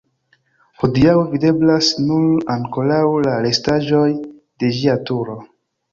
[0.83, 5.37] Hodiaŭ videblas nur ankoraŭ la restaĵoj de ĝia turo.